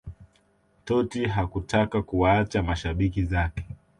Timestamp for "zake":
3.23-3.65